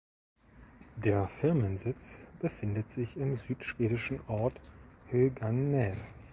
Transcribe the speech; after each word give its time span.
Der 0.95 1.27
Firmensitz 1.27 2.17
befindet 2.39 2.89
sich 2.89 3.17
im 3.17 3.35
südschwedischen 3.35 4.19
Ort 4.27 4.59
Höganäs. 5.11 6.15